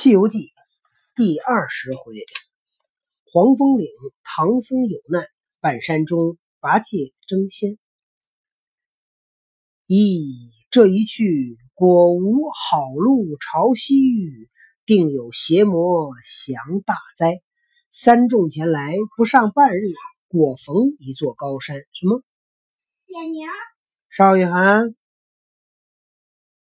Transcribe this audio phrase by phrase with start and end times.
[0.00, 0.38] 西游记》
[1.16, 2.14] 第二十回，
[3.24, 3.88] 黄风岭
[4.22, 5.26] 唐僧有难，
[5.58, 7.78] 半山中八戒争先。
[9.88, 14.48] 咦，这一去，果无好路朝西域，
[14.86, 16.12] 定有邪魔
[16.46, 17.42] 降大灾。
[17.90, 19.82] 三众前来，不上半日，
[20.28, 21.76] 果逢一座高山。
[21.76, 22.22] 什么？
[23.04, 23.48] 点名。
[24.10, 24.94] 邵雨涵，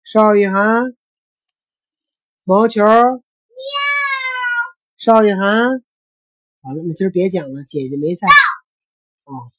[0.04, 0.98] 邵雨涵。
[2.44, 3.27] 毛球，喵！
[5.00, 5.84] 邵雨涵，
[6.64, 8.28] 好了，那今儿别讲了，姐姐没在。
[9.26, 9.52] 哦，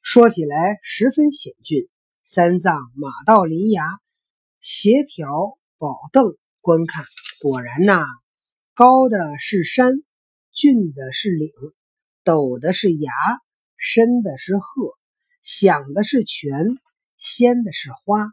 [0.00, 1.88] 说起来十分险峻。
[2.24, 3.82] 三藏马到临崖，
[4.60, 7.04] 斜挑宝凳观看，
[7.40, 8.04] 果然呐，
[8.74, 9.90] 高的是山，
[10.52, 11.50] 峻的是岭，
[12.22, 13.10] 陡的是崖，
[13.76, 14.96] 深的是壑，
[15.42, 16.78] 响的是泉，
[17.16, 18.28] 鲜的是花。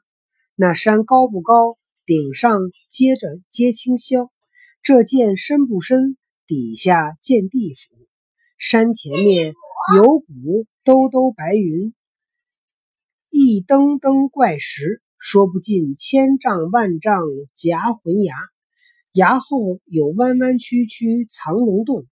[0.53, 1.79] 那山高不高？
[2.05, 4.29] 顶上接着接清霄，
[4.85, 6.15] 这涧深不深？
[6.45, 7.95] 底下见地府。
[8.59, 9.55] 山前面
[9.95, 11.95] 有股兜兜白云，
[13.31, 17.23] 一登登怪石，说不尽千丈万丈
[17.55, 18.35] 夹魂崖。
[19.11, 22.05] 崖后有弯弯曲曲藏龙洞，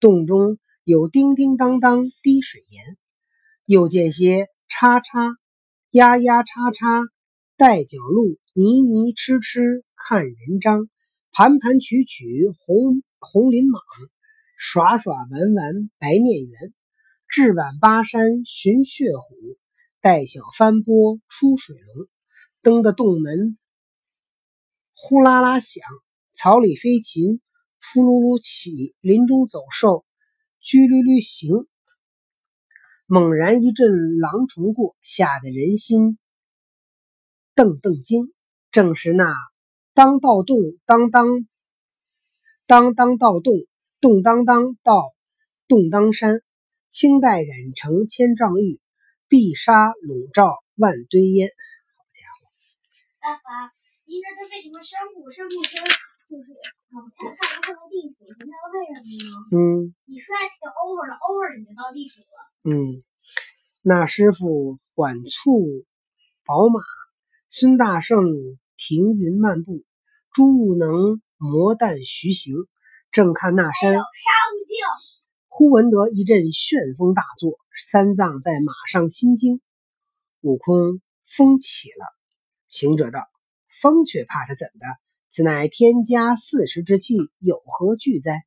[0.00, 2.96] 洞中有叮叮当当滴水岩。
[3.64, 5.36] 又见些叉叉
[5.92, 7.04] 压压叉叉
[7.56, 8.38] 带脚路。
[8.54, 10.88] 泥泥痴痴看人张，
[11.40, 13.78] 盘盘曲曲红红鳞蟒，
[14.56, 16.74] 耍耍玩玩白面猿。
[17.28, 19.56] 至晚巴山寻血虎，
[20.00, 22.08] 带小翻波出水龙。
[22.60, 23.56] 登的洞门
[24.94, 25.84] 呼啦啦响，
[26.34, 27.40] 草里飞禽
[27.78, 30.04] 扑噜噜起，林中走兽
[30.60, 31.68] 啾噜噜行。
[33.06, 36.18] 猛然一阵狼虫过，吓得人心
[37.54, 38.34] 瞪瞪惊。
[38.72, 39.32] 正是那
[39.98, 41.26] 当道洞当当
[42.68, 43.66] 当当道洞
[44.00, 45.12] 洞当当到
[45.66, 46.40] 洞当山，
[46.88, 48.78] 清代染成千丈玉，
[49.26, 51.48] 碧沙笼罩万堆烟。
[51.48, 52.46] 好家伙！
[53.18, 53.74] 爸爸，
[54.06, 55.82] 您说他为什么山谷深不深？
[56.30, 56.54] 就是
[56.94, 59.50] 往下看看到地府，你知道为什么吗？
[59.50, 59.92] 嗯。
[60.06, 62.38] 你帅气就 over 了，over 你就到地府了。
[62.70, 63.02] 嗯。
[63.82, 65.84] 那师傅缓促
[66.44, 66.78] 宝马。
[67.50, 68.22] 孙大圣
[68.78, 69.82] 停云漫步，
[70.32, 72.54] 诸物能磨淡徐行。
[73.10, 74.76] 正看那山，沙悟净，
[75.48, 77.58] 忽闻得一阵旋风大作，
[77.90, 79.60] 三藏在马上心惊。
[80.42, 82.06] 悟空风起了，
[82.68, 83.26] 行者道
[83.80, 84.86] ：“风却怕他怎的？
[85.30, 88.44] 此乃天家四时之气，有何惧哉？”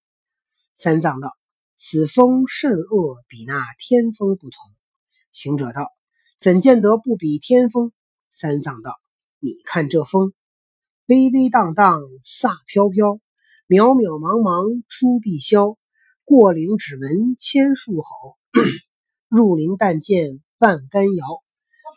[0.77, 1.35] 三藏道
[1.75, 4.51] ：“此风甚恶，比那天风不同。”
[5.33, 5.91] 行者道
[6.39, 7.91] ：“怎见得不比天风？”
[8.29, 9.00] 三藏道
[9.43, 10.33] ：“你看这风，
[11.07, 13.19] 微微荡荡，飒飘飘，
[13.67, 15.77] 渺渺茫茫出碧霄。
[16.23, 18.37] 过岭只闻千树吼，
[19.27, 21.25] 入林但见万竿摇。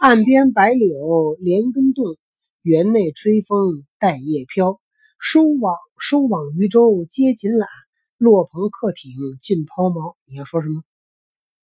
[0.00, 2.16] 岸边白柳连根动，
[2.62, 4.80] 园内吹风带叶飘。
[5.18, 7.66] 收网收网渔舟皆紧缆，
[8.16, 9.12] 落蓬客艇
[9.42, 10.16] 尽抛锚。
[10.24, 10.82] 你要说什么？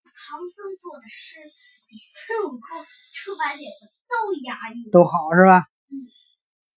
[0.05, 1.39] 唐僧做的诗
[1.89, 2.61] 比孙悟空、
[3.13, 3.94] 猪八戒的。
[4.07, 5.65] 都押韵，都好是吧？
[5.91, 6.07] 嗯。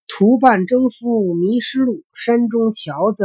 [0.06, 3.24] 途伴征夫迷失路，山中樵子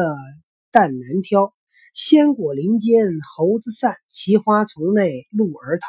[0.72, 1.53] 担难挑。
[1.94, 3.06] 鲜果林间
[3.36, 5.88] 猴子散，奇花丛内鹿儿逃。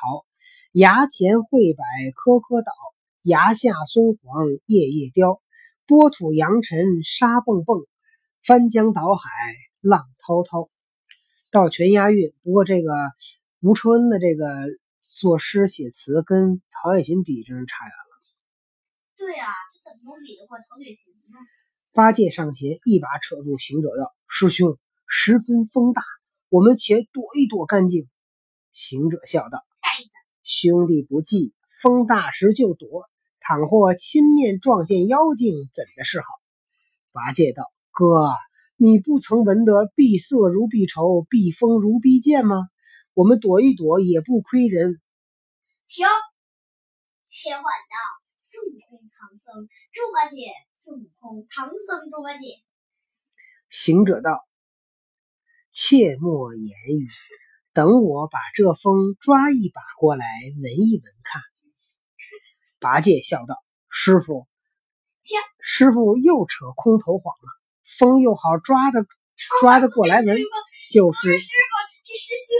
[0.72, 1.82] 崖前绘柏
[2.14, 2.72] 棵棵倒，
[3.22, 5.40] 崖下松黄叶叶凋。
[5.86, 7.84] 波土扬尘沙蹦蹦，
[8.42, 9.30] 翻江倒海
[9.80, 10.70] 浪滔滔。
[11.50, 12.92] 到全押韵，不过这个
[13.60, 14.46] 吴承恩的这个
[15.16, 18.03] 作诗写词跟曹雪芹比，真是差远了。
[19.24, 21.38] 对啊，这怎么能比得过曹雪芹呢？
[21.92, 24.76] 八戒上前一把扯住行者道：“师兄，
[25.08, 26.02] 十分风大，
[26.50, 28.06] 我们且躲一躲干净。”
[28.74, 29.64] 行者笑道
[30.44, 33.08] ：“兄弟不济，风大时就躲，
[33.40, 36.26] 倘或亲面撞见妖精，怎的是好？”
[37.12, 38.28] 八戒道：“哥，
[38.76, 42.68] 你不曾闻得碧色如碧绸，碧风如碧剑吗？
[43.14, 45.00] 我们躲一躲也不亏人。”
[45.88, 46.04] 停，
[47.26, 48.23] 切换道。
[48.54, 52.62] 孙悟空、唐僧、猪八戒，孙悟空、唐僧、猪八戒。
[53.68, 54.46] 行者道
[55.74, 57.08] ：“切莫言语，
[57.72, 60.24] 等我把这风抓一把过来，
[60.62, 61.42] 闻一闻看。”
[62.78, 63.56] 八戒笑道
[63.90, 64.46] ：“师傅，
[65.58, 67.48] 师傅又扯空头谎了。
[67.98, 69.04] 风又好抓的，
[69.60, 70.38] 抓的过来闻，
[70.92, 71.72] 就是师傅，
[72.06, 72.54] 这师兄，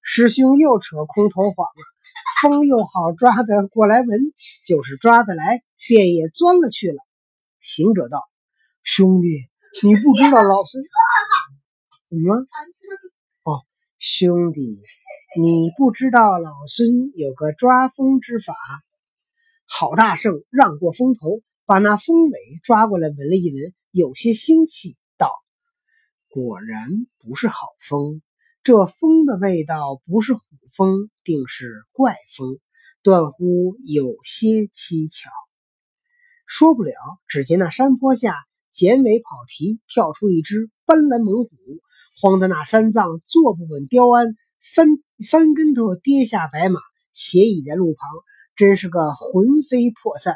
[0.00, 1.82] 师兄又扯空头谎了。”
[2.42, 4.20] 风又好抓得过来闻，
[4.66, 6.96] 就是抓得来，便也钻了去了。
[7.60, 8.22] 行者道
[8.84, 9.28] ：“兄弟，
[9.82, 10.82] 你不知道老孙
[12.10, 12.46] 怎么了？
[13.44, 13.64] 哦，
[13.98, 14.60] 兄弟，
[15.40, 18.54] 你不知道老孙有个抓风之法。
[19.66, 25.30] 郝大圣让过风头，把那风尾抓过来闻了一闻，有些腥气，道
[26.28, 28.20] ：“果然不是好风。
[28.66, 30.40] 这风的味道不是虎
[30.76, 32.58] 风，定是怪风，
[33.04, 35.30] 断乎有些蹊跷。”
[36.48, 36.92] 说不了，
[37.28, 38.34] 只见那山坡下
[38.72, 41.50] 剪尾跑蹄，跳出一只斑斓猛虎，
[42.20, 44.34] 慌得那三藏坐不稳雕鞍，
[44.74, 44.88] 翻
[45.30, 46.80] 翻跟头跌下白马，
[47.12, 48.08] 斜倚在路旁。
[48.56, 50.34] 真是个魂飞魄散，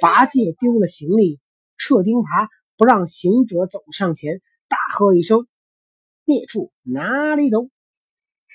[0.00, 1.40] 八戒丢了行李，
[1.76, 5.46] 撤钉耙，不让行者走上前，大喝一声
[6.26, 7.68] ：“孽畜哪里走！”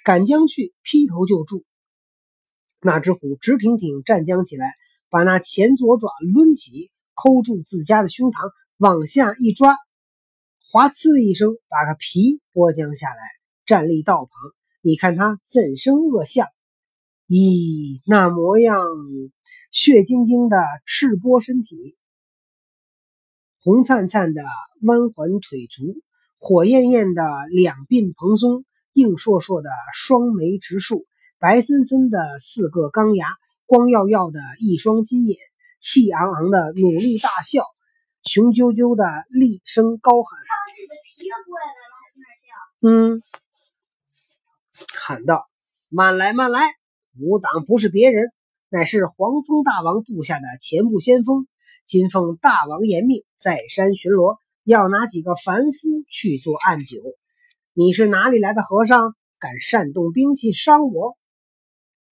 [0.06, 1.64] 赶将去，劈头就住。
[2.82, 4.74] 那只虎直挺挺站将起来，
[5.10, 9.76] 把那前左爪抡起，抠住自家的胸膛，往下一抓，
[10.72, 13.18] 哗呲的一声，把个皮剥将下来，
[13.66, 14.32] 站立道旁。
[14.82, 16.48] 你看他怎生恶相？
[17.28, 18.84] 咦，那模样，
[19.72, 21.96] 血晶晶的赤膊身体，
[23.60, 24.42] 红灿灿的
[24.82, 26.02] 弯环腿足，
[26.44, 27.22] 火焰焰的
[27.52, 31.06] 两鬓蓬松，硬硕硕的双眉直竖，
[31.38, 33.28] 白森森的四个钢牙，
[33.68, 35.38] 光耀耀的一双金眼，
[35.80, 37.64] 气昂昂的努力大笑，
[38.24, 40.40] 雄赳赳的厉声高喊
[42.82, 43.22] ：“嗯，
[44.98, 45.48] 喊道
[45.94, 46.74] ：“慢来，慢来！”
[47.22, 48.34] 吾党不是别人，
[48.68, 51.46] 乃是黄蜂大王部下的前部先锋。
[51.86, 57.02] 今奉大王严命，在山巡逻，要拿几个凡夫去做暗酒。
[57.74, 61.18] 你是哪里来的和尚，敢擅动兵器伤我？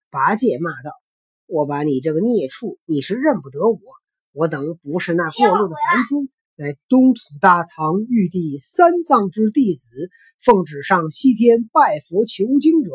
[0.09, 0.91] 八戒骂道
[1.45, 3.79] ：“我把你这个孽畜，你是认不得我。
[4.31, 10.09] 我等不是那过路的凡夫，乃东土大唐玉帝三藏之弟子，
[10.43, 12.89] 奉旨上西天拜佛求经者。”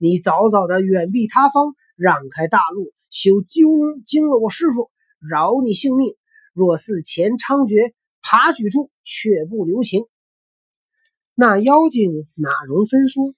[0.00, 3.66] 你早早的远避他方，让开大路，休惊
[4.06, 4.92] 惊了我师傅，
[5.28, 6.14] 饶你性命。
[6.52, 7.94] 若似前猖獗
[8.30, 10.04] 爬举处，却不留情。
[11.34, 13.32] 那妖精哪容分说？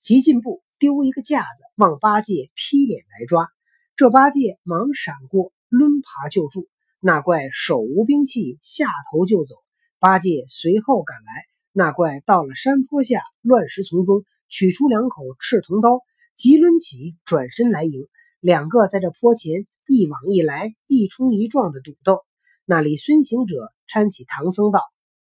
[0.00, 3.48] 急进步，丢一个架子，望八戒劈脸来抓。
[3.94, 6.66] 这八戒忙闪过，抡爬就住。
[6.98, 9.54] 那怪手无兵器，下头就走。
[10.00, 14.24] 八戒随后赶来，那怪到了山坡下乱石丛中。
[14.48, 16.00] 取出两口赤铜刀，
[16.34, 18.08] 急抡起，转身来迎。
[18.40, 22.24] 两个在这坡前一往一来，一冲一撞的赌斗。
[22.70, 24.78] 那里孙行者搀起唐僧道：“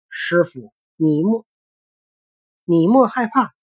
[0.08, 1.48] 师傅，你莫
[2.64, 3.58] 你莫害怕，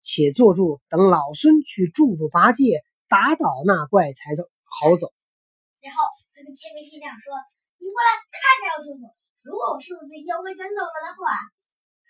[0.00, 2.80] 且坐住，等老孙去助助八戒，
[3.12, 5.12] 打倒那怪才走好走。”
[5.84, 6.00] 然后
[6.32, 7.28] 他跟天兵天将说
[7.76, 9.04] ：“你过来看着，师傅。
[9.44, 11.28] 如果我师傅被妖怪卷走了的话，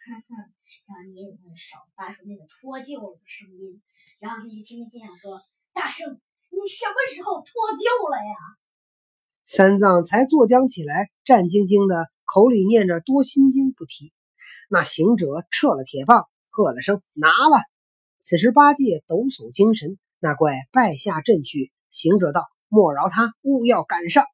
[0.06, 0.54] 哼哼。”
[0.86, 1.26] 让你
[1.58, 3.82] 少发出那个脱臼的声音。
[4.20, 5.42] 然后那些天兵天将说
[5.74, 6.06] ：“大圣，
[6.54, 8.34] 你什么时候脱臼了呀？”
[9.52, 14.12] 三藏才坐僵起来，战兢兢的，口里念着多心经不提。
[14.68, 17.58] 那行者撤了铁棒，喝了声：“拿了！”
[18.22, 21.72] 此时八戒抖擞精神，那怪败下阵去。
[21.90, 24.24] 行者道：“莫饶他，勿要赶上。”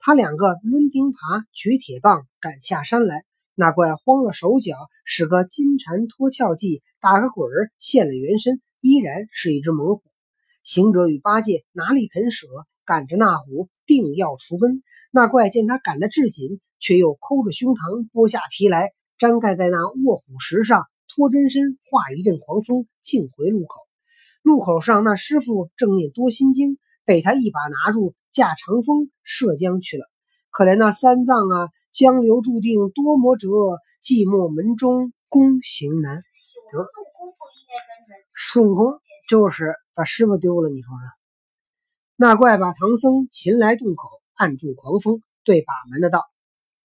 [0.00, 3.22] 他两个抡钉耙，举铁棒，赶下山来。
[3.54, 4.74] 那怪慌了手脚，
[5.04, 10.02] 使个金蝉脱壳计，打个滚儿现了原身，依然是一只猛虎。
[10.64, 12.48] 行者与八戒哪里肯舍，
[12.90, 14.82] 赶着那虎，定要除根。
[15.12, 23.76] 那怪见他赶得至紧，却又抠着胸膛剥下皮来，粘盖在那卧虎石上，脱真身，化一阵狂风，径回路口。
[24.42, 30.10] 路口上，那师傅正念多心经，被他一把拿住，驾长风射江去了。
[30.50, 31.68] 可怜那三藏啊！
[31.92, 33.46] 江流注定多磨折，
[34.02, 36.16] 寂寞门中功行难。
[36.16, 38.14] 得，孙悟空不应该跟着。
[38.34, 41.19] 孙悟空就是把师傅丢了，你说说。
[42.22, 46.26] 那怪把唐僧擒来洞口，按住狂风，对把门的道：“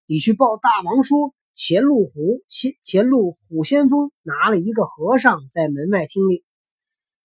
[0.07, 6.41] 你去报大王说，前路虎先前路虎先锋拿了一个和尚在门外听令。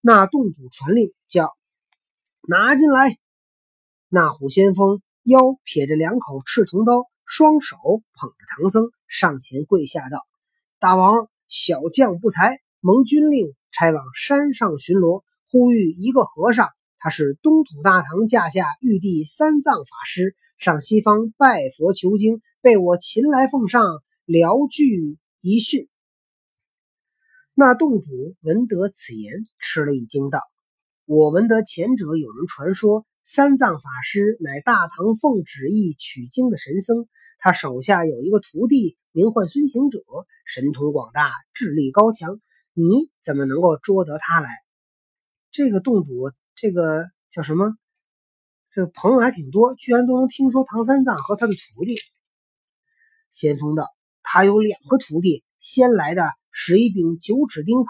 [0.01, 1.57] 那洞主传令，叫
[2.49, 3.17] 拿进来。
[4.09, 7.77] 那虎先锋腰撇着两口赤铜刀。”双手
[8.15, 10.27] 捧着唐僧上前跪下道
[10.81, 23.83] ：“大王，小将不才，蒙军令差往山上巡逻，呼吁一个和尚，他是东土大唐驾下玉帝三藏法师，上西方拜佛求经，被我擒来奉上，
[24.27, 25.89] 聊具一训。”
[27.55, 30.43] 那洞主闻得此言，吃了一惊，道
[31.05, 37.09] ：“我闻得前者有人传说，三藏法师乃大唐奉旨意取经的神僧。”
[37.43, 40.01] 他手下有一个徒弟，名唤孙行者，
[40.45, 42.39] 神通广大，智力高强。
[42.75, 44.49] 你怎么能够捉得他来？
[45.51, 46.31] 这个洞主，
[46.61, 47.75] 这个叫什么？
[48.75, 51.97] 这个朋友还挺多，居然都能听说唐三藏和他的徒弟。
[53.31, 53.89] 先锋道
[54.23, 57.87] ：“他有两个徒弟，先来的是一柄九齿钉耙，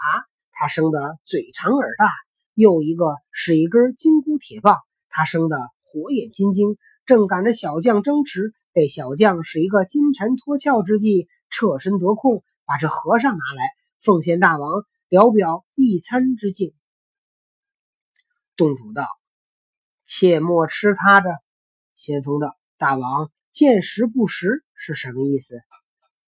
[0.53, 2.05] 他生的嘴长耳大；
[2.53, 4.77] 又一个是一根金箍铁棒，
[5.09, 6.77] 他生的火眼金睛。
[7.05, 13.63] 正赶着小将争持，被小将使一个金蝉脱壳之计，侧身得空，把这和尚拿来，
[14.01, 16.73] 奉献大王聊表一餐之敬。”
[18.61, 19.07] 洞主道
[20.05, 21.31] ：“切莫吃他的。”
[21.97, 25.59] 先锋道：“大王见食不食是什么意思？”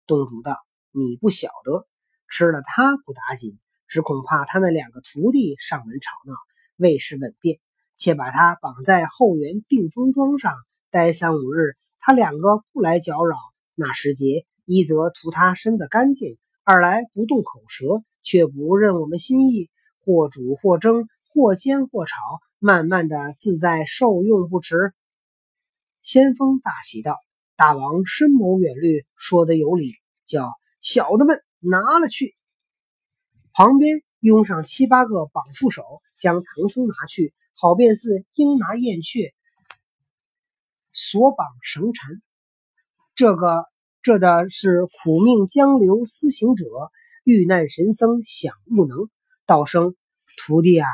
[0.07, 0.57] 洞主道
[0.89, 1.85] ：“你不晓得，
[2.27, 6.33] 吃了他不打紧，只恐怕他那两个徒弟上门吵闹，
[6.75, 7.59] 未是稳便。
[7.95, 10.55] 且把他绑在后园定风庄上，
[10.89, 13.37] 待三五日，他两个不来搅扰，
[13.75, 19.69] 那时节，一则图他身子干净，二来不动口舌，却不认我们心意，
[20.03, 22.15] 或煮或蒸。”或煎或炒，
[22.59, 24.93] 慢慢的自在受用不迟。
[26.03, 27.17] 先锋大喜道
[27.57, 29.93] ：“大王深谋远虑，说的有理，
[30.25, 32.35] 叫小的们拿了去。”
[33.51, 35.83] 旁边拥上七八个绑缚手，
[36.19, 39.33] 将唐僧拿去，好便似鹰拿燕雀，
[40.91, 42.21] 锁绑绳缠。
[43.15, 43.65] 这个
[44.03, 46.65] 这的是苦命江流思行者，
[47.23, 49.09] 遇难神僧想悟能，
[49.47, 49.95] 道生
[50.37, 50.87] 徒弟啊。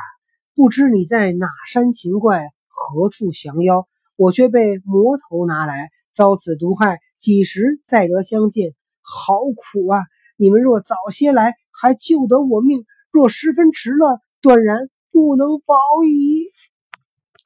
[0.60, 3.88] 不知你在哪山情怪，何处降妖？
[4.14, 8.74] 我却被魔头拿来，遭此毒害，几时再得相见？
[9.00, 10.02] 好苦啊！
[10.36, 15.74] 你们若早些来，还救得我命；若十分迟了，断然不能保
[16.06, 16.52] 矣。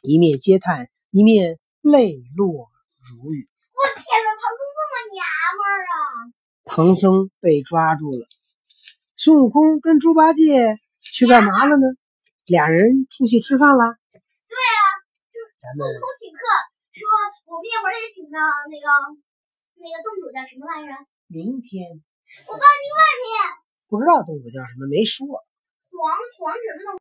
[0.03, 2.67] 一面嗟叹，一面泪落
[2.99, 3.49] 如雨。
[3.75, 5.25] 我天哪，唐僧这么娘
[5.61, 5.95] 们儿啊！
[6.65, 8.27] 唐僧被抓住了，
[9.15, 11.87] 孙悟空跟猪八戒去干嘛了呢？
[12.47, 13.97] 俩人出去吃饭了。
[14.13, 14.83] 对啊，
[15.33, 16.43] 就孙悟空请客，
[16.93, 17.01] 说
[17.49, 18.37] 我们一会儿也请上
[18.69, 18.87] 那个
[19.81, 20.93] 那个洞主叫什么来着？
[21.27, 21.89] 明天。
[21.89, 23.25] 我告诉你个问题。
[23.89, 25.25] 不知道洞主叫什么，没说。
[25.25, 26.93] 黄黄什么东西？